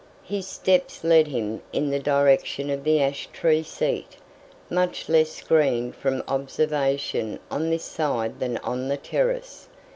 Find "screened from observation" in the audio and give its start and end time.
5.29-7.37